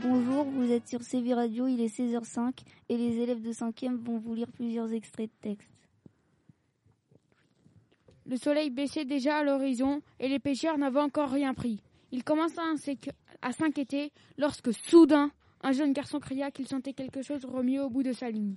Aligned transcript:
Bonjour, 0.00 0.44
vous 0.44 0.70
êtes 0.72 0.88
sur 0.88 1.02
CV 1.02 1.34
Radio, 1.34 1.66
il 1.66 1.80
est 1.80 1.86
16h05 1.86 2.52
et 2.88 2.96
les 2.96 3.18
élèves 3.18 3.40
de 3.40 3.52
5e 3.52 3.96
vont 3.96 4.18
vous 4.18 4.34
lire 4.34 4.50
plusieurs 4.52 4.92
extraits 4.92 5.30
de 5.30 5.48
texte. 5.50 5.70
Le 8.26 8.36
soleil 8.36 8.68
baissait 8.70 9.06
déjà 9.06 9.38
à 9.38 9.42
l'horizon 9.42 10.02
et 10.20 10.28
les 10.28 10.38
pêcheurs 10.38 10.76
n'avaient 10.76 11.00
encore 11.00 11.30
rien 11.30 11.54
pris. 11.54 11.82
Ils 12.12 12.24
commençaient 12.24 12.60
à 12.60 12.64
s'inquiéter 13.52 14.12
lorsque 14.36 14.72
soudain 14.72 15.30
un 15.62 15.72
jeune 15.72 15.92
garçon 15.92 16.20
cria 16.20 16.50
qu'il 16.50 16.66
sentait 16.66 16.92
quelque 16.92 17.22
chose 17.22 17.44
remuer 17.44 17.80
au 17.80 17.90
bout 17.90 18.02
de 18.02 18.12
sa 18.12 18.30
ligne. 18.30 18.56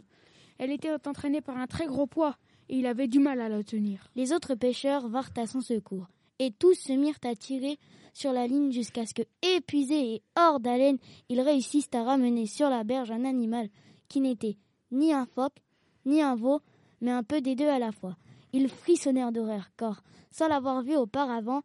Elle 0.57 0.71
était 0.71 0.91
entraînée 1.07 1.41
par 1.41 1.57
un 1.57 1.67
très 1.67 1.87
gros 1.87 2.07
poids 2.07 2.37
et 2.69 2.77
il 2.77 2.85
avait 2.85 3.07
du 3.07 3.19
mal 3.19 3.41
à 3.41 3.49
la 3.49 3.63
tenir. 3.63 4.07
Les 4.15 4.33
autres 4.33 4.55
pêcheurs 4.55 5.07
vinrent 5.07 5.31
à 5.37 5.47
son 5.47 5.61
secours 5.61 6.07
et 6.39 6.51
tous 6.51 6.75
se 6.75 6.93
mirent 6.93 7.19
à 7.23 7.35
tirer 7.35 7.77
sur 8.13 8.33
la 8.33 8.47
ligne 8.47 8.71
jusqu'à 8.71 9.05
ce 9.05 9.13
que, 9.13 9.21
épuisés 9.41 10.15
et 10.15 10.23
hors 10.37 10.59
d'haleine, 10.59 10.97
ils 11.29 11.41
réussissent 11.41 11.89
à 11.93 12.03
ramener 12.03 12.45
sur 12.45 12.69
la 12.69 12.83
berge 12.83 13.11
un 13.11 13.25
animal 13.25 13.69
qui 14.07 14.21
n'était 14.21 14.57
ni 14.91 15.13
un 15.13 15.25
phoque, 15.25 15.61
ni 16.05 16.21
un 16.21 16.35
veau, 16.35 16.59
mais 16.99 17.11
un 17.11 17.23
peu 17.23 17.41
des 17.41 17.55
deux 17.55 17.67
à 17.67 17.79
la 17.79 17.91
fois. 17.91 18.17
Ils 18.53 18.69
frissonnèrent 18.69 19.31
d'horreur, 19.31 19.69
car, 19.77 20.03
sans 20.29 20.47
l'avoir 20.47 20.81
vu 20.81 20.95
auparavant, 20.95 21.61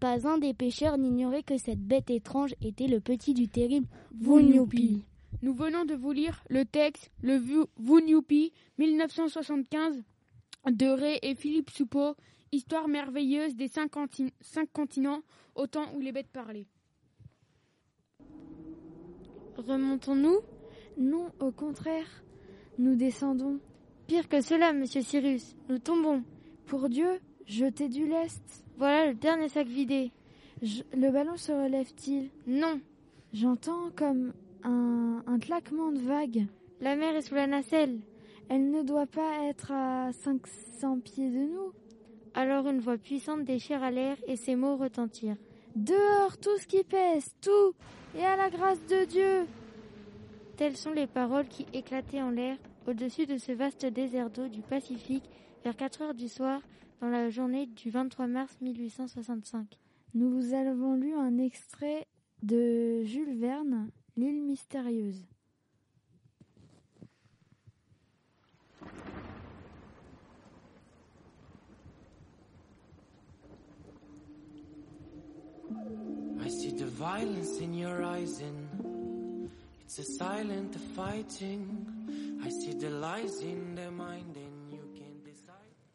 pas 0.00 0.26
un 0.26 0.38
des 0.38 0.54
pêcheurs 0.54 0.96
n'ignorait 0.98 1.42
que 1.42 1.58
cette 1.58 1.80
bête 1.80 2.10
étrange 2.10 2.54
était 2.62 2.86
le 2.88 3.00
petit 3.00 3.34
du 3.34 3.48
terrible 3.48 3.86
Vunyupi. 4.18 5.02
Nous 5.42 5.52
venons 5.54 5.84
de 5.84 5.94
vous 5.94 6.12
lire 6.12 6.42
le 6.48 6.64
texte 6.64 7.10
Le 7.22 7.36
Vunyupi 7.78 8.52
1975 8.78 10.02
de 10.66 10.86
Ray 10.86 11.18
et 11.22 11.34
Philippe 11.34 11.70
Soupeau, 11.70 12.14
Histoire 12.52 12.88
merveilleuse 12.88 13.54
des 13.54 13.68
cinq, 13.68 13.92
cinq, 14.40 14.72
continents 14.72 15.22
au 15.54 15.68
temps 15.68 15.86
où 15.94 16.00
les 16.00 16.10
bêtes 16.10 16.32
parlaient. 16.32 16.66
Remontons-nous? 19.56 20.40
Non, 20.98 21.30
au 21.38 21.52
contraire, 21.52 22.24
nous 22.78 22.96
descendons. 22.96 23.60
Pire 24.08 24.28
que 24.28 24.40
cela, 24.40 24.72
monsieur 24.72 25.02
Cyrus, 25.02 25.54
nous 25.68 25.78
tombons. 25.78 26.24
Pour 26.66 26.88
Dieu, 26.88 27.20
jetez 27.46 27.88
du 27.88 28.08
lest. 28.08 28.64
Voilà 28.80 29.08
le 29.08 29.14
dernier 29.14 29.50
sac 29.50 29.66
vidé. 29.66 30.10
le 30.62 31.10
ballon 31.10 31.36
se 31.36 31.52
relève-t-il? 31.52 32.30
Non. 32.46 32.80
J'entends 33.34 33.90
comme 33.94 34.32
un, 34.64 35.22
un 35.26 35.38
claquement 35.38 35.92
de 35.92 35.98
vagues. 35.98 36.46
La 36.80 36.96
mer 36.96 37.14
est 37.14 37.20
sous 37.20 37.34
la 37.34 37.46
nacelle. 37.46 38.00
Elle 38.48 38.70
ne 38.70 38.82
doit 38.82 39.04
pas 39.04 39.44
être 39.50 39.70
à 39.70 40.10
500 40.14 41.00
pieds 41.00 41.28
de 41.28 41.52
nous. 41.52 41.74
Alors 42.32 42.68
une 42.68 42.80
voix 42.80 42.96
puissante 42.96 43.44
déchira 43.44 43.90
l'air 43.90 44.16
et 44.26 44.36
ces 44.36 44.56
mots 44.56 44.78
retentirent. 44.78 45.36
Dehors 45.76 46.38
tout 46.38 46.56
ce 46.56 46.66
qui 46.66 46.82
pèse, 46.82 47.34
tout, 47.42 47.74
et 48.18 48.24
à 48.24 48.34
la 48.34 48.48
grâce 48.48 48.82
de 48.86 49.04
Dieu. 49.04 49.46
Telles 50.56 50.78
sont 50.78 50.92
les 50.92 51.06
paroles 51.06 51.48
qui 51.48 51.66
éclataient 51.74 52.22
en 52.22 52.30
l'air 52.30 52.56
au-dessus 52.88 53.26
de 53.26 53.36
ce 53.36 53.52
vaste 53.52 53.84
désert 53.84 54.30
d'eau 54.30 54.48
du 54.48 54.62
Pacifique 54.62 55.28
vers 55.64 55.76
4 55.76 56.00
heures 56.00 56.14
du 56.14 56.28
soir 56.28 56.62
dans 57.00 57.08
la 57.08 57.30
journée 57.30 57.66
du 57.66 57.90
23 57.90 58.26
mars 58.26 58.56
1865. 58.60 59.78
Nous 60.14 60.30
vous 60.30 60.54
avons 60.54 60.94
lu 60.94 61.14
un 61.14 61.38
extrait 61.38 62.06
de 62.42 63.02
Jules 63.04 63.38
Verne, 63.38 63.90
L'île 64.16 64.42
mystérieuse. 64.42 65.24
I 76.42 76.48
see 76.48 76.72
the 76.72 76.86
violence 76.86 77.60
in 77.60 77.72
your 77.72 78.02
eyes 78.02 78.42
and 78.42 79.48
it's 79.82 79.98
a 80.00 80.04
silent 80.18 80.76
fighting. 80.96 81.86
I 82.44 82.50
see 82.50 82.74
the 82.74 82.90
lies 82.90 83.40
in 83.42 83.76
the 83.76 83.90
mind 83.90 84.34
decide. 84.34 84.49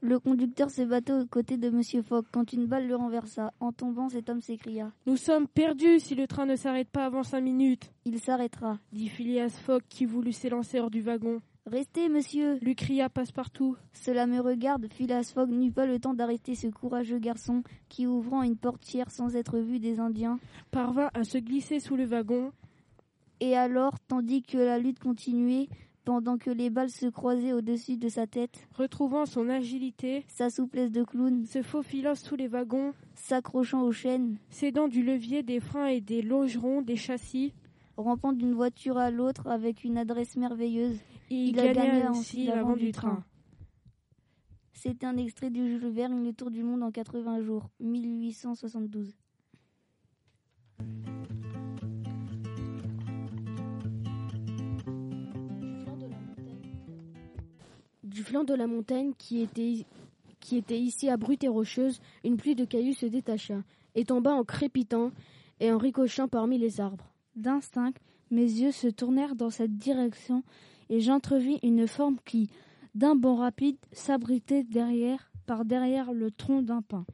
Le 0.07 0.19
conducteur 0.19 0.69
se 0.69 0.83
battait 0.83 1.13
aux 1.13 1.25
côtés 1.25 1.57
de 1.57 1.71
Monsieur 1.71 2.03
Fogg 2.03 2.25
quand 2.31 2.53
une 2.53 2.67
balle 2.67 2.87
le 2.87 2.95
renversa. 2.95 3.51
En 3.59 3.71
tombant, 3.71 4.07
cet 4.07 4.29
homme 4.29 4.39
s'écria. 4.39 4.91
Nous 5.07 5.17
sommes 5.17 5.47
perdus 5.47 5.99
si 5.99 6.13
le 6.13 6.27
train 6.27 6.45
ne 6.45 6.55
s'arrête 6.55 6.89
pas 6.89 7.05
avant 7.05 7.23
cinq 7.23 7.41
minutes. 7.41 7.91
Il 8.05 8.19
s'arrêtera, 8.19 8.77
dit 8.91 9.09
Phileas 9.09 9.59
Fogg 9.65 9.81
qui 9.89 10.05
voulut 10.05 10.31
s'élancer 10.31 10.79
hors 10.79 10.91
du 10.91 11.01
wagon. 11.01 11.41
Restez, 11.65 12.07
monsieur 12.07 12.59
lui 12.61 12.75
cria 12.75 13.09
Passepartout. 13.09 13.77
Cela 13.93 14.27
me 14.27 14.39
regarde. 14.41 14.85
Phileas 14.93 15.31
Fogg 15.33 15.49
n'eut 15.49 15.71
pas 15.71 15.87
le 15.87 15.97
temps 15.97 16.13
d'arrêter 16.13 16.53
ce 16.53 16.67
courageux 16.67 17.17
garçon 17.17 17.63
qui, 17.89 18.05
ouvrant 18.05 18.43
une 18.43 18.57
portière 18.57 19.09
sans 19.09 19.35
être 19.35 19.57
vu 19.57 19.79
des 19.79 19.99
Indiens, 19.99 20.37
parvint 20.69 21.09
à 21.15 21.23
se 21.23 21.39
glisser 21.39 21.79
sous 21.79 21.95
le 21.95 22.05
wagon. 22.05 22.51
Et 23.39 23.57
alors, 23.57 23.99
tandis 24.07 24.43
que 24.43 24.59
la 24.59 24.77
lutte 24.77 24.99
continuait, 24.99 25.67
pendant 26.05 26.37
que 26.37 26.51
les 26.51 26.69
balles 26.69 26.91
se 26.91 27.07
croisaient 27.07 27.51
au-dessus 27.51 27.97
de 27.97 28.07
sa 28.07 28.27
tête, 28.27 28.67
retrouvant 28.75 29.25
son 29.25 29.49
agilité, 29.49 30.23
sa 30.27 30.49
souplesse 30.49 30.91
de 30.91 31.03
clown, 31.03 31.45
se 31.45 31.63
faufilant 31.63 32.15
sous 32.15 32.35
les 32.35 32.47
wagons, 32.47 32.93
s'accrochant 33.15 33.81
aux 33.81 33.91
chaînes, 33.91 34.37
s'aidant 34.49 34.87
du 34.87 35.03
levier, 35.03 35.41
des 35.43 35.59
freins 35.59 35.87
et 35.87 36.01
des 36.01 36.21
longerons 36.21 36.83
des 36.83 36.95
châssis, 36.95 37.53
rampant 37.97 38.33
d'une 38.33 38.53
voiture 38.53 38.97
à 38.97 39.09
l'autre 39.09 39.47
avec 39.47 39.83
une 39.83 39.97
adresse 39.97 40.37
merveilleuse. 40.37 40.99
Et 41.31 41.35
il, 41.35 41.49
il 41.49 41.59
a 41.59 41.73
gagné 41.73 42.03
ainsi 42.03 42.45
l'avant 42.45 42.75
du 42.75 42.91
train. 42.91 43.23
C'était 44.73 45.07
un 45.07 45.17
extrait 45.17 45.49
du 45.49 45.67
Jules 45.67 45.89
Verne, 45.89 46.23
Le 46.23 46.33
Tour 46.33 46.51
du 46.51 46.61
Monde 46.61 46.83
en 46.83 46.91
80 46.91 47.41
jours, 47.41 47.69
1872. 47.79 49.15
Du 58.15 58.23
flanc 58.23 58.45
de 58.45 58.53
la 58.53 58.65
montagne 58.65 59.11
qui 59.17 59.41
était, 59.41 59.85
qui 60.39 60.55
était 60.55 60.79
ici 60.79 61.09
abrupte 61.09 61.43
et 61.43 61.49
rocheuse, 61.49 61.99
une 62.23 62.37
pluie 62.37 62.55
de 62.55 62.63
cailloux 62.63 62.93
se 62.93 63.05
détacha, 63.05 63.61
et 63.93 64.05
tomba 64.05 64.31
en 64.31 64.45
crépitant 64.45 65.11
et 65.59 65.69
en 65.69 65.77
ricochant 65.77 66.29
parmi 66.29 66.57
les 66.57 66.79
arbres. 66.79 67.11
D'instinct, 67.35 67.91
mes 68.31 68.45
yeux 68.45 68.71
se 68.71 68.87
tournèrent 68.87 69.35
dans 69.35 69.49
cette 69.49 69.75
direction 69.75 70.43
et 70.89 71.01
j'entrevis 71.01 71.59
une 71.61 71.87
forme 71.87 72.15
qui, 72.23 72.49
d'un 72.93 73.15
bond 73.15 73.35
rapide, 73.35 73.75
s'abritait 73.91 74.63
derrière, 74.63 75.29
par 75.45 75.65
derrière 75.65 76.13
le 76.13 76.31
tronc 76.31 76.61
d'un 76.61 76.81
pin. 76.81 77.05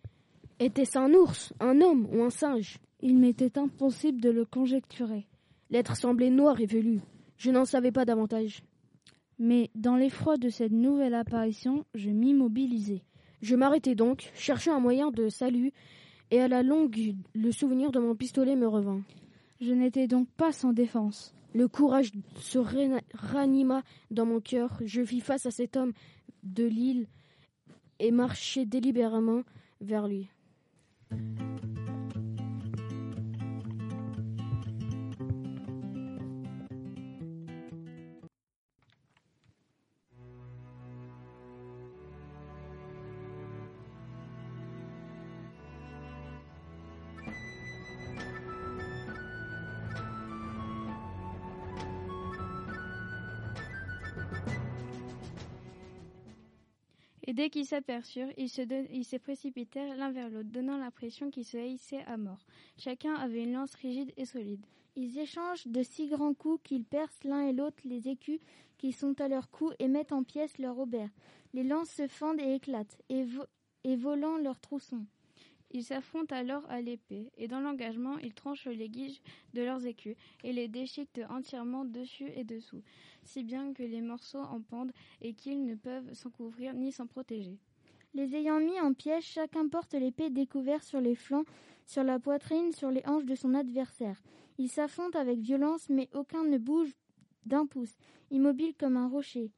Était-ce 0.60 1.00
un 1.00 1.12
ours, 1.16 1.52
un 1.60 1.82
homme 1.82 2.08
ou 2.14 2.22
un 2.22 2.30
singe? 2.30 2.78
Il 3.02 3.18
m'était 3.18 3.58
impossible 3.58 4.22
de 4.22 4.30
le 4.30 4.46
conjecturer. 4.46 5.26
L'être 5.72 5.98
semblait 5.98 6.30
noir 6.30 6.62
et 6.62 6.68
velu. 6.68 7.02
Je 7.38 7.50
n'en 7.50 7.66
savais 7.66 7.92
pas 7.92 8.06
davantage. 8.06 8.62
Mais 9.44 9.72
dans 9.74 9.96
l'effroi 9.96 10.38
de 10.38 10.50
cette 10.50 10.72
nouvelle 10.72 11.16
apparition, 11.16 11.84
je 11.96 12.12
m'immobilisai. 12.12 13.02
Je 13.42 13.56
m'arrêtai 13.56 13.96
donc, 13.96 14.30
cherchant 14.36 14.76
un 14.76 14.80
moyen 14.80 15.10
de 15.10 15.30
salut, 15.30 15.74
et 16.30 16.40
à 16.40 16.48
la 16.48 16.62
longue, 16.62 17.16
le 17.34 17.52
souvenir 17.52 17.92
de 17.92 17.98
mon 17.98 18.16
pistolet 18.16 18.56
me 18.56 18.68
revint. 18.68 19.02
Je 19.60 19.74
n'étais 19.74 20.06
donc 20.06 20.30
pas 20.38 20.52
sans 20.52 20.74
défense. 20.74 21.34
Le 21.56 21.68
courage 21.68 22.12
se 22.36 22.60
ranima 23.16 23.82
dans 24.12 24.28
mon 24.28 24.42
cœur. 24.42 24.80
Je 24.86 25.04
fis 25.04 25.22
face 25.22 25.48
à 25.48 25.52
cet 25.52 25.76
homme 25.76 25.94
de 26.44 26.66
l'île 26.66 27.08
et 27.98 28.12
marchai 28.12 28.68
délibérément 28.68 29.42
vers 29.82 30.08
lui. 30.08 30.30
Dès 57.34 57.50
qu'ils 57.50 57.66
s'aperçurent, 57.66 58.32
ils 58.38 58.50
se, 58.50 59.18
précipitèrent 59.18 59.96
l'un 59.96 60.12
vers 60.12 60.30
l'autre, 60.30 60.50
donnant 60.50 60.78
l'impression 60.78 61.30
qu'ils 61.30 61.46
se 61.46 61.58
haïssaient 61.58 62.04
à 62.06 62.18
mort. 62.18 62.46
Chacun 62.78 63.14
avait 63.14 63.44
une 63.44 63.54
lance 63.54 63.74
rigide 63.76 64.12
et 64.18 64.26
solide. 64.26 64.66
Ils 64.98 65.18
échangent 65.18 65.68
de 65.68 65.82
si 65.82 66.08
grands 66.08 66.34
coups 66.34 66.62
qu'ils 66.64 66.84
percent 66.84 67.24
l'un 67.24 67.48
et 67.48 67.54
l'autre 67.54 67.84
les 67.86 68.10
écus 68.10 68.42
qui 68.78 68.92
sont 68.92 69.20
à 69.22 69.30
leur 69.30 69.50
cou 69.50 69.72
et 69.80 69.88
mettent 69.88 70.12
en 70.12 70.24
pièces 70.24 70.58
leur 70.58 70.78
aubert. 70.78 71.10
Les 71.54 71.64
lances 71.64 71.92
se 71.92 72.08
fendent 72.08 72.42
et 72.42 72.56
éclatent, 72.56 72.98
et, 73.10 73.26
et 73.86 73.96
volant 73.96 74.38
leurs 74.38 74.60
troussons. 74.60 75.06
Ils 75.74 75.84
s'affrontent 75.84 76.36
alors 76.36 76.70
à 76.70 76.82
l'épée, 76.82 77.32
et 77.38 77.48
dans 77.48 77.62
l'engagement, 77.62 78.18
ils 78.18 78.34
tranchent 78.34 78.68
les 78.68 78.90
guiges 78.90 79.22
de 79.54 79.62
leurs 79.62 79.86
écus 79.86 80.18
et 80.44 80.52
les 80.52 80.68
déchiquetent 80.68 81.26
entièrement 81.30 81.86
dessus 81.86 82.30
et 82.36 82.44
dessous, 82.44 82.82
si 83.24 83.44
bien 83.44 83.74
que 83.74 83.84
les 83.84 84.02
morceaux 84.02 84.42
en 84.42 84.62
pendent 84.62 84.92
et 85.22 85.34
qu'ils 85.34 85.64
ne 85.66 85.76
peuvent 85.76 86.14
s'en 86.14 86.30
couvrir 86.30 86.74
ni 86.74 86.92
s'en 86.92 87.08
protéger. 87.08 87.58
Les 88.14 88.36
ayant 88.36 88.60
mis 88.60 88.80
en 88.82 88.94
piège, 88.94 89.24
chacun 89.24 89.70
porte 89.70 89.94
l'épée 89.94 90.30
découverte 90.30 90.84
sur 90.84 91.00
les 91.00 91.16
flancs, 91.16 91.46
sur 91.86 92.04
la 92.04 92.20
poitrine, 92.20 92.74
sur 92.74 92.92
les 92.92 93.06
hanches 93.06 93.26
de 93.26 93.36
son 93.36 93.54
adversaire. 93.54 94.22
Ils 94.58 94.70
s'affrontent 94.70 95.18
avec 95.18 95.40
violence, 95.40 95.88
mais 95.88 96.10
aucun 96.14 96.44
ne 96.44 96.58
bouge 96.58 96.94
d'un 97.46 97.66
pouce, 97.66 97.98
immobile 98.30 98.74
comme 98.78 98.98
un 98.98 99.08
rocher. 99.08 99.52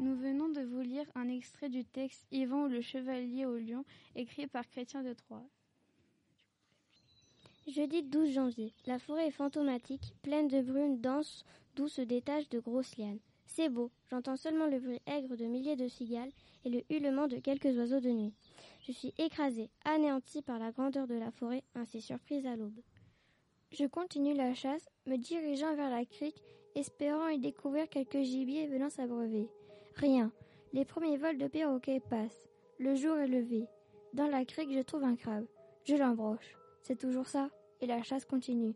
Nous 0.00 0.16
venons 0.16 0.48
de 0.48 0.60
vous 0.60 0.80
lire 0.80 1.06
un 1.14 1.28
extrait 1.28 1.68
du 1.68 1.84
texte 1.84 2.26
Yvan 2.32 2.64
ou 2.64 2.68
le 2.68 2.80
chevalier 2.80 3.46
au 3.46 3.56
lion, 3.56 3.84
écrit 4.16 4.48
par 4.48 4.68
Chrétien 4.68 5.04
de 5.04 5.12
Troyes. 5.12 5.46
Jeudi 7.68 8.02
12 8.02 8.32
janvier. 8.32 8.72
La 8.86 8.98
forêt 8.98 9.28
est 9.28 9.30
fantomatique, 9.30 10.14
pleine 10.22 10.48
de 10.48 10.62
brunes 10.62 11.00
denses 11.00 11.44
d'où 11.76 11.86
se 11.86 12.02
détachent 12.02 12.48
de 12.48 12.58
grosses 12.58 12.96
lianes. 12.96 13.20
C'est 13.46 13.68
beau, 13.68 13.92
j'entends 14.10 14.36
seulement 14.36 14.66
le 14.66 14.80
bruit 14.80 15.00
aigre 15.06 15.36
de 15.36 15.44
milliers 15.44 15.76
de 15.76 15.86
cigales 15.86 16.32
et 16.64 16.70
le 16.70 16.82
hurlement 16.90 17.28
de 17.28 17.36
quelques 17.36 17.76
oiseaux 17.76 18.00
de 18.00 18.10
nuit. 18.10 18.34
Je 18.82 18.90
suis 18.90 19.14
écrasée, 19.18 19.70
anéantie 19.84 20.42
par 20.42 20.58
la 20.58 20.72
grandeur 20.72 21.06
de 21.06 21.14
la 21.14 21.30
forêt, 21.30 21.62
ainsi 21.76 22.02
surprise 22.02 22.46
à 22.46 22.56
l'aube. 22.56 22.80
Je 23.70 23.86
continue 23.86 24.34
la 24.34 24.54
chasse, 24.54 24.88
me 25.06 25.16
dirigeant 25.16 25.74
vers 25.76 25.90
la 25.90 26.04
crique, 26.04 26.42
espérant 26.74 27.28
y 27.28 27.38
découvrir 27.38 27.88
quelques 27.88 28.22
gibiers 28.22 28.66
venant 28.66 28.90
s'abreuver. 28.90 29.48
Rien. 29.96 30.32
Les 30.72 30.84
premiers 30.84 31.16
vols 31.16 31.38
de 31.38 31.46
perroquets 31.46 32.00
passent. 32.00 32.48
Le 32.78 32.96
jour 32.96 33.16
est 33.16 33.28
levé. 33.28 33.66
Dans 34.12 34.26
la 34.26 34.44
crique, 34.44 34.72
je 34.72 34.82
trouve 34.82 35.04
un 35.04 35.16
crabe. 35.16 35.46
Je 35.84 35.94
l'embroche. 35.94 36.56
C'est 36.82 36.98
toujours 36.98 37.28
ça. 37.28 37.48
Et 37.80 37.86
la 37.86 38.02
chasse 38.02 38.24
continue. 38.24 38.74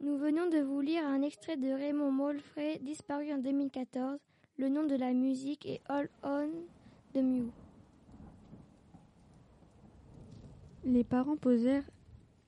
Nous 0.00 0.16
venons 0.16 0.48
de 0.48 0.58
vous 0.58 0.80
lire 0.80 1.04
un 1.06 1.22
extrait 1.22 1.56
de 1.56 1.72
Raymond 1.72 2.12
Molfray, 2.12 2.78
disparu 2.80 3.32
en 3.32 3.38
2014. 3.38 4.18
Le 4.58 4.68
nom 4.68 4.84
de 4.84 4.94
la 4.94 5.12
musique 5.12 5.66
est 5.66 5.80
All 5.88 6.08
On 6.22 6.50
de 7.14 7.20
Mew. 7.20 7.50
Les 10.84 11.04
parents 11.04 11.36
posèrent 11.36 11.88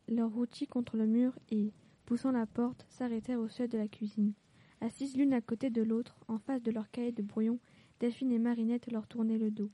leur 0.08 0.36
outil 0.36 0.66
contre 0.66 0.96
le 0.96 1.06
mur 1.06 1.32
et, 1.50 1.72
poussant 2.06 2.32
la 2.32 2.46
porte, 2.46 2.86
s'arrêtèrent 2.88 3.40
au 3.40 3.48
seuil 3.48 3.68
de 3.68 3.78
la 3.78 3.88
cuisine. 3.88 4.32
Assises 4.80 5.16
l'une 5.16 5.34
à 5.34 5.40
côté 5.40 5.70
de 5.70 5.82
l'autre, 5.82 6.18
en 6.28 6.38
face 6.38 6.62
de 6.62 6.70
leur 6.70 6.90
cahier 6.90 7.12
de 7.12 7.22
brouillon, 7.22 7.58
Delphine 8.00 8.32
et 8.32 8.38
Marinette 8.38 8.90
leur 8.90 9.06
tournaient 9.06 9.38
le 9.38 9.50
dos. 9.50 9.70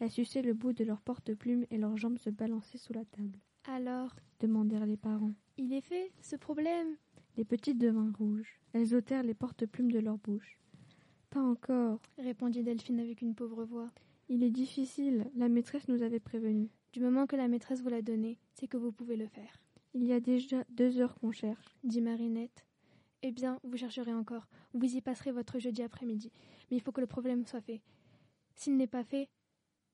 Elles 0.00 0.10
suçaient 0.10 0.42
le 0.42 0.54
bout 0.54 0.72
de 0.72 0.84
leur 0.84 1.00
porte-plume 1.00 1.64
et 1.70 1.78
leurs 1.78 1.96
jambes 1.96 2.18
se 2.18 2.30
balançaient 2.30 2.78
sous 2.78 2.92
la 2.92 3.04
table. 3.04 3.38
Alors? 3.64 4.14
demandèrent 4.40 4.86
les 4.86 4.96
parents. 4.96 5.34
Il 5.58 5.72
est 5.72 5.82
fait, 5.82 6.12
ce 6.22 6.36
problème? 6.36 6.96
Les 7.36 7.44
petites 7.44 7.78
devinrent 7.78 8.16
rouges. 8.18 8.58
Elles 8.72 8.94
ôtèrent 8.94 9.22
les 9.22 9.34
porte-plumes 9.34 9.92
de 9.92 9.98
leur 9.98 10.18
bouche. 10.18 10.58
Pas 11.30 11.42
encore, 11.42 12.00
répondit 12.18 12.62
Delphine 12.62 13.00
avec 13.00 13.22
une 13.22 13.34
pauvre 13.34 13.64
voix. 13.64 13.90
Il 14.28 14.42
est 14.42 14.50
difficile, 14.50 15.30
la 15.34 15.48
maîtresse 15.48 15.88
nous 15.88 16.02
avait 16.02 16.20
prévenus. 16.20 16.70
Du 16.92 17.00
moment 17.00 17.26
que 17.26 17.36
la 17.36 17.48
maîtresse 17.48 17.82
vous 17.82 17.88
l'a 17.88 18.02
donné, 18.02 18.38
c'est 18.54 18.68
que 18.68 18.76
vous 18.76 18.92
pouvez 18.92 19.16
le 19.16 19.26
faire. 19.26 19.62
Il 19.94 20.04
y 20.04 20.12
a 20.12 20.20
déjà 20.20 20.64
deux 20.70 21.00
heures 21.00 21.14
qu'on 21.16 21.32
cherche, 21.32 21.76
dit 21.84 22.00
Marinette. 22.00 22.64
Eh 23.22 23.32
bien, 23.32 23.58
vous 23.64 23.76
chercherez 23.76 24.14
encore. 24.14 24.48
Vous 24.72 24.96
y 24.96 25.00
passerez 25.00 25.32
votre 25.32 25.58
jeudi 25.58 25.82
après-midi. 25.82 26.32
Mais 26.70 26.76
il 26.76 26.82
faut 26.82 26.92
que 26.92 27.00
le 27.00 27.06
problème 27.06 27.46
soit 27.46 27.60
fait. 27.60 27.82
S'il 28.54 28.76
n'est 28.76 28.86
pas 28.86 29.04
fait, 29.04 29.28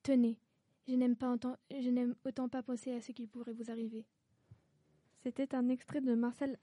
tenez. 0.02 0.38
Je 0.86 0.94
n'aime 0.94 1.16
pas 1.16 1.32
autant, 1.32 1.56
je 1.70 1.90
n'aime 1.90 2.14
autant 2.24 2.48
pas 2.48 2.62
penser 2.62 2.92
à 2.92 3.00
ce 3.00 3.10
qui 3.10 3.26
pourrait 3.26 3.52
vous 3.52 3.70
arriver. 3.70 4.04
C'était 5.24 5.56
un 5.56 5.68
extrait 5.68 6.00
de 6.00 6.14
Marcel 6.14 6.56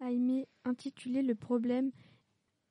Aimé 0.00 0.48
intitulé 0.64 1.22
Le 1.22 1.34
problème. 1.34 1.90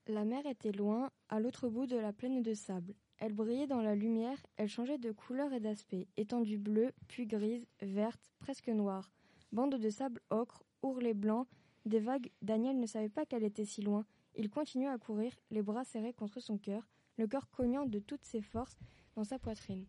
La 0.07 0.23
mer 0.23 0.45
était 0.45 0.71
loin, 0.71 1.11
à 1.27 1.41
l'autre 1.41 1.67
bout 1.67 1.85
de 1.85 1.97
la 1.97 2.13
plaine 2.13 2.41
de 2.41 2.53
sable. 2.53 2.93
Elle 3.17 3.33
brillait 3.33 3.67
dans 3.67 3.81
la 3.81 3.95
lumière, 3.95 4.37
elle 4.55 4.69
changeait 4.69 4.97
de 4.97 5.11
couleur 5.11 5.53
et 5.53 5.59
d'aspect, 5.59 6.07
étendue 6.17 6.57
bleue, 6.57 6.91
puis 7.07 7.27
grise, 7.27 7.67
verte, 7.81 8.31
presque 8.39 8.69
noire. 8.69 9.11
Bande 9.51 9.75
de 9.75 9.89
sable 9.89 10.21
ocre, 10.29 10.63
ourlet 10.81 11.13
blanc, 11.13 11.45
des 11.85 11.99
vagues, 11.99 12.31
Daniel 12.41 12.79
ne 12.79 12.85
savait 12.85 13.09
pas 13.09 13.25
qu'elle 13.25 13.43
était 13.43 13.65
si 13.65 13.81
loin. 13.81 14.05
Il 14.35 14.49
continuait 14.49 14.87
à 14.87 14.97
courir, 14.97 15.33
les 15.49 15.61
bras 15.61 15.83
serrés 15.83 16.13
contre 16.13 16.39
son 16.39 16.57
cœur, 16.57 16.87
le 17.17 17.27
cœur 17.27 17.49
cognant 17.49 17.85
de 17.85 17.99
toutes 17.99 18.23
ses 18.23 18.41
forces 18.41 18.77
dans 19.15 19.23
sa 19.23 19.39
poitrine. 19.39 19.85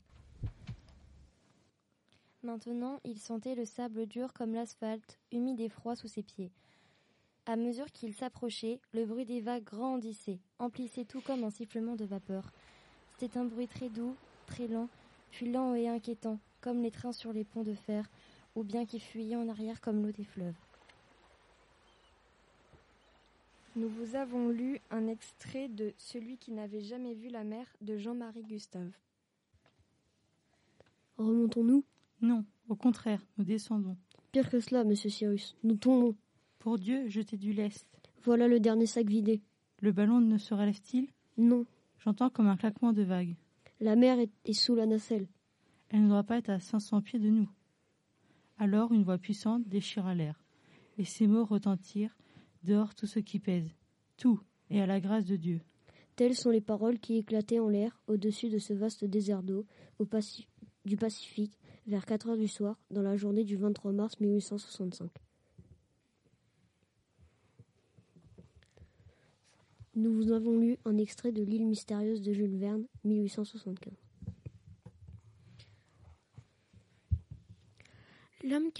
Maintenant, 2.42 2.98
il 3.04 3.18
sentait 3.18 3.54
le 3.54 3.64
sable 3.64 4.06
dur 4.06 4.32
comme 4.32 4.54
l'asphalte, 4.54 5.18
humide 5.30 5.60
et 5.60 5.68
froid 5.68 5.94
sous 5.94 6.08
ses 6.08 6.24
pieds. 6.24 6.50
À 7.46 7.56
mesure 7.56 7.90
qu'il 7.92 8.14
s'approchait, 8.14 8.80
le 8.92 9.04
bruit 9.04 9.24
des 9.24 9.40
vagues 9.40 9.64
grandissait, 9.64 10.40
emplissait 10.58 11.04
tout 11.04 11.20
comme 11.20 11.44
un 11.44 11.50
sifflement 11.50 11.94
de 11.94 12.04
vapeur. 12.04 12.52
C'était 13.10 13.38
un 13.38 13.44
bruit 13.44 13.68
très 13.68 13.88
doux, 13.88 14.16
très 14.46 14.66
lent, 14.66 14.88
puis 15.30 15.50
lent 15.50 15.74
et 15.74 15.88
inquiétant, 15.88 16.38
comme 16.60 16.82
les 16.82 16.90
trains 16.90 17.12
sur 17.12 17.32
les 17.32 17.44
ponts 17.44 17.62
de 17.62 17.74
fer, 17.74 18.08
ou 18.54 18.64
bien 18.64 18.86
qui 18.86 18.98
fuyaient 18.98 19.36
en 19.36 19.48
arrière 19.48 19.80
comme 19.80 20.02
l'eau 20.02 20.12
des 20.12 20.24
fleuves. 20.24 20.58
Nous 23.74 23.88
vous 23.88 24.16
avons 24.16 24.50
lu 24.50 24.80
un 24.90 25.06
extrait 25.06 25.68
de 25.68 25.94
Celui 25.96 26.36
qui 26.36 26.52
n'avait 26.52 26.82
jamais 26.82 27.14
vu 27.14 27.30
la 27.30 27.42
mer 27.42 27.66
de 27.80 27.96
Jean-Marie 27.96 28.42
Gustave. 28.42 28.92
Remontons-nous? 31.16 31.82
Non, 32.20 32.44
au 32.68 32.76
contraire, 32.76 33.24
nous 33.38 33.44
descendons. 33.44 33.96
Pire 34.30 34.50
que 34.50 34.60
cela, 34.60 34.84
monsieur 34.84 35.08
Cyrus, 35.08 35.56
nous 35.64 35.76
tombons. 35.76 36.14
Pour 36.58 36.78
Dieu, 36.78 37.08
jetez 37.08 37.38
du 37.38 37.54
lest. 37.54 37.86
Voilà 38.24 38.46
le 38.46 38.60
dernier 38.60 38.84
sac 38.84 39.06
vidé. 39.06 39.40
Le 39.80 39.90
ballon 39.90 40.20
ne 40.20 40.36
se 40.36 40.52
relève-t-il? 40.52 41.08
Non. 41.38 41.64
J'entends 42.04 42.28
comme 42.28 42.48
un 42.48 42.58
claquement 42.58 42.92
de 42.92 43.02
vagues. 43.02 43.36
La 43.80 43.96
mer 43.96 44.18
est, 44.18 44.30
est 44.44 44.52
sous 44.52 44.74
la 44.74 44.84
nacelle. 44.84 45.28
Elle 45.88 46.04
ne 46.04 46.08
doit 46.08 46.24
pas 46.24 46.36
être 46.36 46.50
à 46.50 46.60
500 46.60 47.00
pieds 47.00 47.18
de 47.18 47.30
nous. 47.30 47.48
Alors 48.58 48.92
une 48.92 49.02
voix 49.02 49.18
puissante 49.18 49.66
déchira 49.66 50.14
l'air, 50.14 50.44
et 50.98 51.04
ces 51.04 51.26
mots 51.26 51.46
retentirent 51.46 52.14
dehors 52.64 52.94
tout 52.94 53.06
ce 53.06 53.18
qui 53.18 53.38
pèse, 53.38 53.68
tout, 54.16 54.40
et 54.70 54.80
à 54.80 54.86
la 54.86 55.00
grâce 55.00 55.24
de 55.24 55.36
Dieu. 55.36 55.60
Telles 56.16 56.36
sont 56.36 56.50
les 56.50 56.60
paroles 56.60 56.98
qui 56.98 57.16
éclataient 57.16 57.58
en 57.58 57.68
l'air 57.68 58.00
au-dessus 58.06 58.50
de 58.50 58.58
ce 58.58 58.72
vaste 58.72 59.04
désert 59.04 59.42
d'eau 59.42 59.66
Paci 60.04 60.48
du 60.84 60.96
Pacifique 60.96 61.58
vers 61.86 62.04
4 62.04 62.30
heures 62.30 62.36
du 62.36 62.48
soir 62.48 62.78
dans 62.90 63.02
la 63.02 63.16
journée 63.16 63.44
du 63.44 63.56
23 63.56 63.92
mars 63.92 64.20
1865. 64.20 65.10
Nous 69.94 70.12
vous 70.12 70.32
avons 70.32 70.58
lu 70.58 70.78
un 70.84 70.96
extrait 70.96 71.32
de 71.32 71.42
L'île 71.42 71.66
mystérieuse 71.66 72.22
de 72.22 72.32
Jules 72.32 72.56
Verne, 72.56 72.86
1875. 73.04 73.92
L'homme 78.44 78.72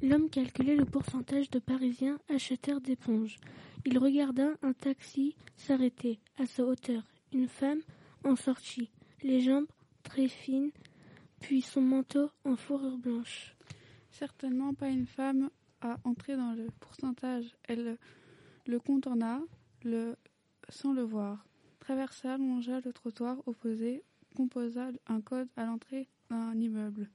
calcul... 0.00 0.30
calculait 0.30 0.76
le 0.76 0.84
pourcentage 0.84 1.50
de 1.50 1.58
Parisiens 1.58 2.18
acheteurs 2.28 2.80
d'éponges. 2.80 3.36
Il 3.84 3.98
regarda 3.98 4.48
un 4.62 4.72
taxi 4.72 5.36
s'arrêter 5.56 6.18
à 6.38 6.46
sa 6.46 6.64
hauteur. 6.64 7.02
Une 7.32 7.48
femme 7.48 7.80
en 8.24 8.36
sortit, 8.36 8.90
les 9.22 9.40
jambes 9.40 9.66
très 10.02 10.28
fines, 10.28 10.72
puis 11.40 11.62
son 11.62 11.82
manteau 11.82 12.30
en 12.44 12.56
fourrure 12.56 12.98
blanche. 12.98 13.54
Certainement 14.10 14.74
pas 14.74 14.88
une 14.88 15.06
femme 15.06 15.50
à 15.80 15.98
entrer 16.04 16.36
dans 16.36 16.52
le 16.52 16.68
pourcentage. 16.80 17.56
Elle 17.64 17.96
le 18.66 18.78
contourna, 18.78 19.40
le 19.84 20.16
sans 20.68 20.92
le 20.92 21.02
voir, 21.02 21.44
traversa, 21.80 22.36
longea 22.36 22.80
le 22.84 22.92
trottoir 22.92 23.36
opposé, 23.46 24.04
composa 24.36 24.90
un 25.08 25.20
code 25.20 25.48
à 25.56 25.64
l'entrée 25.64 26.08
d'un 26.30 26.54
immeuble. 26.54 27.08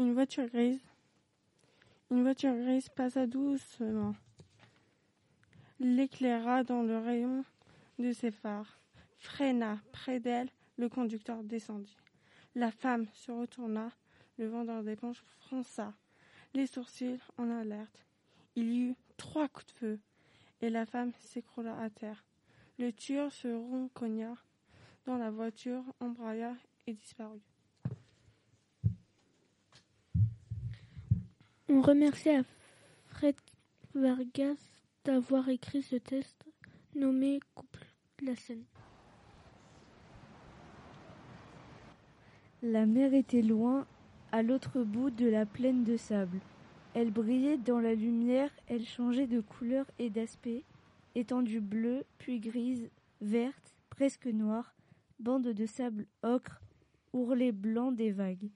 Une 0.00 0.14
voiture 0.14 0.46
grise. 0.46 0.80
Une 2.10 2.22
voiture 2.22 2.54
grise 2.54 2.88
passa 2.88 3.26
doucement, 3.26 4.14
l'éclaira 5.78 6.64
dans 6.64 6.82
le 6.82 6.96
rayon 6.96 7.44
de 7.98 8.10
ses 8.10 8.30
phares, 8.30 8.80
freina 9.18 9.78
près 9.92 10.18
d'elle, 10.18 10.48
le 10.78 10.88
conducteur 10.88 11.42
descendit. 11.42 11.98
La 12.54 12.70
femme 12.70 13.08
se 13.12 13.30
retourna, 13.30 13.90
le 14.38 14.48
vendeur 14.48 14.82
d'éponges 14.82 15.22
fronça, 15.40 15.92
les 16.54 16.66
sourcils 16.66 17.20
en 17.36 17.50
alerte. 17.50 18.06
Il 18.56 18.72
y 18.72 18.80
eut 18.80 18.96
trois 19.18 19.48
coups 19.48 19.66
de 19.66 19.72
feu, 19.72 19.98
et 20.62 20.70
la 20.70 20.86
femme 20.86 21.12
s'écroula 21.18 21.78
à 21.78 21.90
terre. 21.90 22.24
Le 22.78 22.90
tueur 22.90 23.30
se 23.30 23.48
roncogna 23.48 24.34
dans 25.04 25.18
la 25.18 25.30
voiture, 25.30 25.84
embraya 26.00 26.56
et 26.86 26.94
disparut. 26.94 27.49
On 31.72 31.82
remercie 31.82 32.30
à 32.30 32.42
Fred 33.04 33.36
Vargas 33.94 34.56
d'avoir 35.04 35.48
écrit 35.48 35.82
ce 35.82 35.94
texte 35.94 36.44
nommé 36.96 37.38
Couple 37.54 37.86
la 38.22 38.34
scène. 38.34 38.64
La 42.60 42.86
mer 42.86 43.14
était 43.14 43.40
loin, 43.40 43.86
à 44.32 44.42
l'autre 44.42 44.82
bout 44.82 45.10
de 45.10 45.28
la 45.28 45.46
plaine 45.46 45.84
de 45.84 45.96
sable. 45.96 46.40
Elle 46.94 47.12
brillait 47.12 47.56
dans 47.56 47.78
la 47.78 47.94
lumière, 47.94 48.50
elle 48.66 48.84
changeait 48.84 49.28
de 49.28 49.40
couleur 49.40 49.86
et 50.00 50.10
d'aspect, 50.10 50.64
étendue 51.14 51.60
bleue, 51.60 52.04
puis 52.18 52.40
grise, 52.40 52.90
verte, 53.20 53.76
presque 53.90 54.26
noire, 54.26 54.74
bande 55.20 55.46
de 55.46 55.66
sable 55.66 56.06
ocre, 56.24 56.60
ourlet 57.12 57.52
blanc 57.52 57.92
des 57.92 58.10
vagues. 58.10 58.50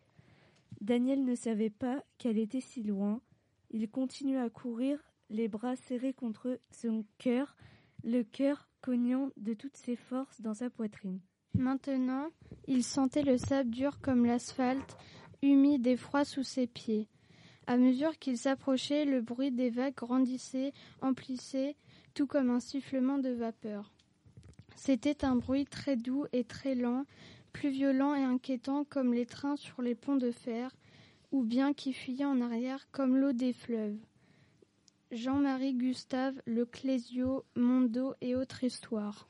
Daniel 0.84 1.24
ne 1.24 1.34
savait 1.34 1.70
pas 1.70 2.04
qu'elle 2.18 2.36
était 2.36 2.60
si 2.60 2.82
loin. 2.82 3.22
Il 3.70 3.88
continua 3.88 4.42
à 4.42 4.50
courir, 4.50 4.98
les 5.30 5.48
bras 5.48 5.76
serrés 5.76 6.12
contre 6.12 6.60
son 6.70 7.06
cœur, 7.16 7.56
le 8.02 8.22
cœur 8.22 8.68
cognant 8.82 9.30
de 9.38 9.54
toutes 9.54 9.78
ses 9.78 9.96
forces 9.96 10.42
dans 10.42 10.52
sa 10.52 10.68
poitrine. 10.68 11.20
Maintenant, 11.54 12.28
il 12.68 12.84
sentait 12.84 13.22
le 13.22 13.38
sable 13.38 13.70
dur 13.70 13.98
comme 14.02 14.26
l'asphalte, 14.26 14.98
humide 15.40 15.86
et 15.86 15.96
froid 15.96 16.26
sous 16.26 16.42
ses 16.42 16.66
pieds. 16.66 17.08
À 17.66 17.78
mesure 17.78 18.18
qu'il 18.18 18.36
s'approchait, 18.36 19.06
le 19.06 19.22
bruit 19.22 19.52
des 19.52 19.70
vagues 19.70 19.94
grandissait, 19.94 20.74
amplissait, 21.00 21.76
tout 22.12 22.26
comme 22.26 22.50
un 22.50 22.60
sifflement 22.60 23.16
de 23.16 23.30
vapeur. 23.30 23.90
C'était 24.76 25.24
un 25.24 25.36
bruit 25.36 25.64
très 25.64 25.96
doux 25.96 26.26
et 26.34 26.44
très 26.44 26.74
lent, 26.74 27.06
plus 27.54 27.70
violent 27.70 28.14
et 28.14 28.22
inquiétant 28.22 28.84
comme 28.84 29.14
les 29.14 29.24
trains 29.24 29.56
sur 29.56 29.80
les 29.80 29.94
ponts 29.94 30.16
de 30.16 30.30
fer, 30.30 30.76
ou 31.32 31.42
bien 31.42 31.72
qui 31.72 31.94
fuyait 31.94 32.26
en 32.26 32.42
arrière 32.42 32.86
comme 32.90 33.16
l'eau 33.16 33.32
des 33.32 33.54
fleuves. 33.54 33.96
Jean-Marie 35.10 35.74
Gustave, 35.74 36.34
Le 36.44 36.66
Clésio, 36.66 37.44
Mondo 37.54 38.14
et 38.20 38.34
autres 38.34 38.64
histoires. 38.64 39.28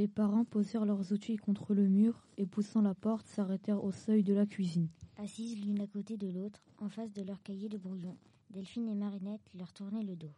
Les 0.00 0.08
parents 0.08 0.46
posèrent 0.46 0.86
leurs 0.86 1.12
outils 1.12 1.36
contre 1.36 1.74
le 1.74 1.86
mur 1.86 2.26
et 2.38 2.46
poussant 2.46 2.80
la 2.80 2.94
porte 2.94 3.26
s'arrêtèrent 3.26 3.84
au 3.84 3.92
seuil 3.92 4.22
de 4.22 4.32
la 4.32 4.46
cuisine. 4.46 4.88
Assises 5.18 5.62
l'une 5.62 5.78
à 5.82 5.86
côté 5.86 6.16
de 6.16 6.26
l'autre, 6.26 6.64
en 6.78 6.88
face 6.88 7.12
de 7.12 7.20
leur 7.20 7.42
cahier 7.42 7.68
de 7.68 7.76
brouillon, 7.76 8.16
Delphine 8.48 8.88
et 8.88 8.94
Marinette 8.94 9.50
leur 9.54 9.74
tournaient 9.74 10.02
le 10.02 10.16
dos. 10.16 10.32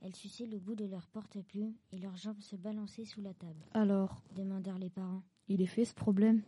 Elles 0.00 0.16
suçaient 0.16 0.46
le 0.46 0.58
bout 0.58 0.76
de 0.76 0.86
leur 0.86 1.06
porte-plume 1.08 1.74
et 1.92 1.98
leurs 1.98 2.16
jambes 2.16 2.40
se 2.40 2.56
balançaient 2.56 3.04
sous 3.04 3.20
la 3.20 3.34
table. 3.34 3.60
Alors 3.74 4.22
demandèrent 4.34 4.78
les 4.78 4.88
parents. 4.88 5.22
Il 5.46 5.60
est 5.60 5.66
fait 5.66 5.84
ce 5.84 5.92
problème? 5.92 6.40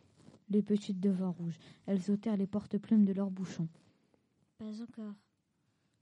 Les 0.48 0.62
petites 0.62 1.00
devinrent 1.00 1.36
rouges. 1.36 1.58
Elles 1.84 2.10
ôtèrent 2.10 2.38
les 2.38 2.46
porte-plumes 2.46 3.04
de 3.04 3.12
leur 3.12 3.30
bouchon. 3.30 3.68
Pas 4.56 4.80
encore, 4.80 5.12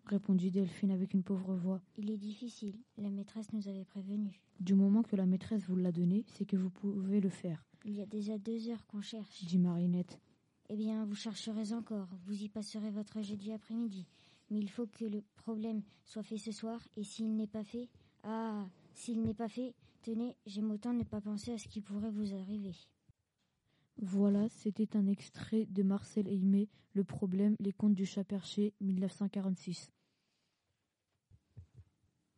répondit 0.04 0.50
Delphine 0.50 0.90
avec 0.90 1.14
une 1.14 1.22
pauvre 1.22 1.54
voix. 1.54 1.80
Il 1.96 2.10
est 2.10 2.16
difficile. 2.16 2.76
La 2.98 3.10
maîtresse 3.10 3.52
nous 3.52 3.68
avait 3.68 3.84
prévenus. 3.84 4.34
Du 4.60 4.74
moment 4.74 5.02
que 5.02 5.16
la 5.16 5.26
maîtresse 5.26 5.64
vous 5.68 5.76
l'a 5.76 5.92
donné, 5.92 6.24
c'est 6.28 6.44
que 6.44 6.56
vous 6.56 6.70
pouvez 6.70 7.20
le 7.20 7.28
faire. 7.28 7.64
Il 7.84 7.94
y 7.94 8.02
a 8.02 8.06
déjà 8.06 8.38
deux 8.38 8.68
heures 8.68 8.86
qu'on 8.86 9.00
cherche, 9.00 9.44
dit 9.44 9.58
Marinette. 9.58 10.20
Eh 10.68 10.76
bien, 10.76 11.04
vous 11.04 11.14
chercherez 11.14 11.72
encore. 11.72 12.08
Vous 12.26 12.42
y 12.42 12.48
passerez 12.48 12.90
votre 12.90 13.22
jeudi 13.22 13.52
après-midi. 13.52 14.06
Mais 14.50 14.58
il 14.58 14.70
faut 14.70 14.86
que 14.86 15.04
le 15.04 15.22
problème 15.36 15.82
soit 16.04 16.22
fait 16.22 16.38
ce 16.38 16.52
soir. 16.52 16.80
Et 16.96 17.04
s'il 17.04 17.34
n'est 17.34 17.46
pas 17.46 17.64
fait, 17.64 17.88
ah, 18.22 18.66
s'il 18.94 19.22
n'est 19.22 19.34
pas 19.34 19.48
fait, 19.48 19.74
tenez, 20.02 20.36
j'aime 20.46 20.70
autant 20.70 20.92
ne 20.92 21.04
pas 21.04 21.20
penser 21.20 21.52
à 21.52 21.58
ce 21.58 21.68
qui 21.68 21.80
pourrait 21.80 22.10
vous 22.10 22.34
arriver. 22.34 22.74
Voilà, 24.00 24.48
c'était 24.48 24.96
un 24.96 25.06
extrait 25.06 25.66
de 25.66 25.82
Marcel 25.82 26.28
Aimé, 26.28 26.68
Le 26.94 27.04
problème, 27.04 27.56
les 27.60 27.72
contes 27.72 27.94
du 27.94 28.06
chat 28.06 28.24
perché, 28.24 28.74
1946. 28.80 29.90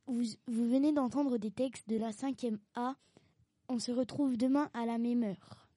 Vous, 0.07 0.23
venez 0.47 0.93
d'entendre 0.93 1.39
des 1.39 1.51
textes 1.51 1.89
de 1.89 1.97
la 1.97 2.11
5e 2.11 2.59
A. 2.75 2.97
On 3.69 3.79
se 3.79 3.91
retrouve 3.91 4.37
demain 4.37 4.71
à 4.75 4.85
la 4.85 4.99
même 4.99 5.25
heure. 5.25 5.69